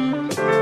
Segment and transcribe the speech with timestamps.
[0.00, 0.59] Thank you.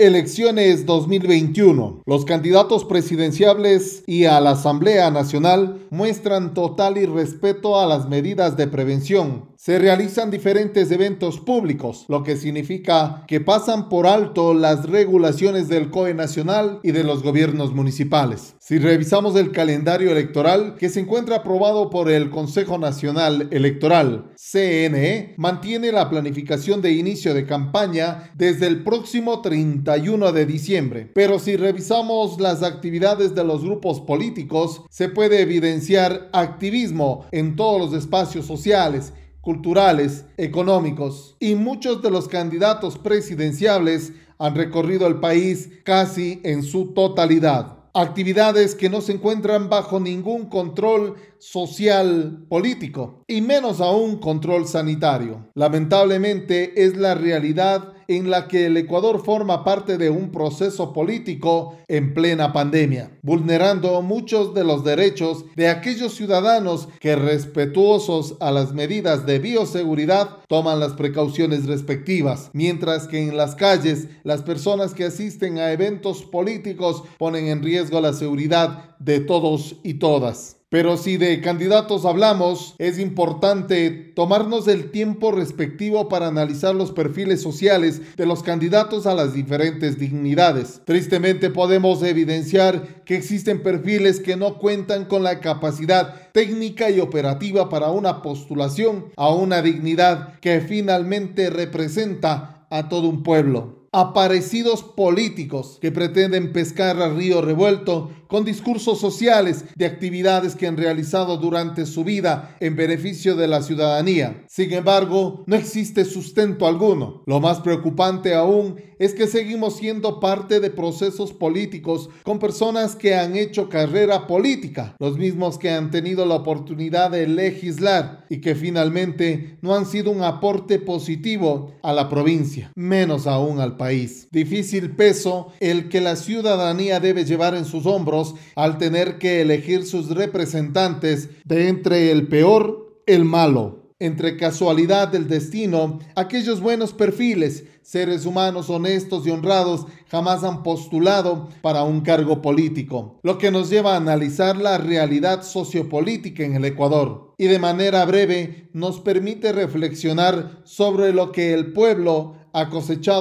[0.00, 2.04] Elecciones 2021.
[2.06, 8.68] Los candidatos presidenciables y a la Asamblea Nacional muestran total irrespeto a las medidas de
[8.68, 9.48] prevención.
[9.68, 15.90] Se realizan diferentes eventos públicos, lo que significa que pasan por alto las regulaciones del
[15.90, 18.54] COE nacional y de los gobiernos municipales.
[18.60, 25.34] Si revisamos el calendario electoral que se encuentra aprobado por el Consejo Nacional Electoral, CNE,
[25.36, 31.10] mantiene la planificación de inicio de campaña desde el próximo 31 de diciembre.
[31.14, 37.78] Pero si revisamos las actividades de los grupos políticos, se puede evidenciar activismo en todos
[37.78, 39.12] los espacios sociales
[39.48, 46.92] culturales, económicos y muchos de los candidatos presidenciables han recorrido el país casi en su
[46.92, 47.78] totalidad.
[47.94, 55.48] Actividades que no se encuentran bajo ningún control social político y menos aún control sanitario.
[55.54, 61.76] Lamentablemente es la realidad en la que el Ecuador forma parte de un proceso político
[61.88, 68.72] en plena pandemia, vulnerando muchos de los derechos de aquellos ciudadanos que respetuosos a las
[68.72, 75.04] medidas de bioseguridad toman las precauciones respectivas, mientras que en las calles las personas que
[75.04, 80.57] asisten a eventos políticos ponen en riesgo la seguridad de todos y todas.
[80.70, 87.40] Pero si de candidatos hablamos, es importante tomarnos el tiempo respectivo para analizar los perfiles
[87.40, 90.82] sociales de los candidatos a las diferentes dignidades.
[90.84, 97.70] Tristemente podemos evidenciar que existen perfiles que no cuentan con la capacidad técnica y operativa
[97.70, 105.78] para una postulación a una dignidad que finalmente representa a todo un pueblo aparecidos políticos
[105.80, 111.86] que pretenden pescar a río revuelto con discursos sociales de actividades que han realizado durante
[111.86, 114.44] su vida en beneficio de la ciudadanía.
[114.48, 117.22] Sin embargo, no existe sustento alguno.
[117.26, 123.14] Lo más preocupante aún es que seguimos siendo parte de procesos políticos con personas que
[123.14, 128.54] han hecho carrera política, los mismos que han tenido la oportunidad de legislar y que
[128.54, 134.28] finalmente no han sido un aporte positivo a la provincia, menos aún al país.
[134.30, 138.17] Difícil peso el que la ciudadanía debe llevar en sus hombros
[138.54, 143.78] al tener que elegir sus representantes de entre el peor, el malo.
[144.00, 151.48] Entre casualidad del destino, aquellos buenos perfiles, seres humanos honestos y honrados, jamás han postulado
[151.62, 156.64] para un cargo político, lo que nos lleva a analizar la realidad sociopolítica en el
[156.66, 157.34] Ecuador.
[157.38, 162.70] Y de manera breve nos permite reflexionar sobre lo que el pueblo ha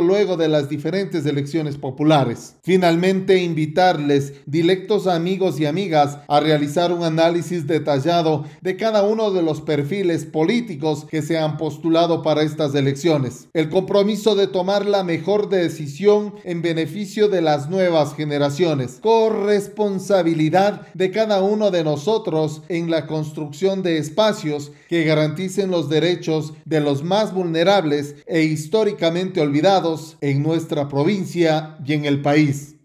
[0.00, 2.56] luego de las diferentes elecciones populares.
[2.62, 9.42] Finalmente, invitarles, directos amigos y amigas, a realizar un análisis detallado de cada uno de
[9.42, 13.48] los perfiles políticos que se han postulado para estas elecciones.
[13.52, 18.98] El compromiso de tomar la mejor decisión en beneficio de las nuevas generaciones.
[19.00, 26.54] Corresponsabilidad de cada uno de nosotros en la construcción de espacios que garanticen los derechos
[26.64, 32.77] de los más vulnerables e históricamente olvidados en nuestra provincia y en el país.